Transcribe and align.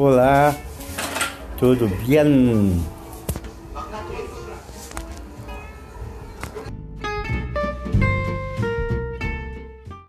Olá, 0.00 0.54
tudo 1.58 1.88
bem? 1.88 2.84